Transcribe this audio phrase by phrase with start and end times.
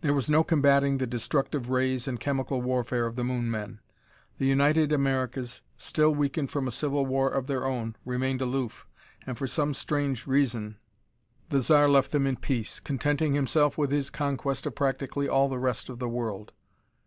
[0.00, 3.80] There was no combatting the destructive rays and chemical warfare of the Moon men.
[4.38, 8.86] The United Americas, still weakened from a civil war of their own, remained aloof
[9.26, 10.78] and, for some strange reason,
[11.50, 15.50] the Zar left them in peace, contenting himself with his conquest of practically all of
[15.50, 16.54] the rest of the world.